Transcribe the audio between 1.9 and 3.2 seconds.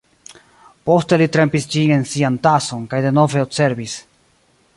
en sian tason, kaj